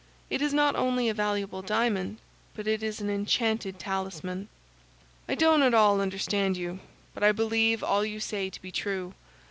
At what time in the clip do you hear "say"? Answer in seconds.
8.19-8.49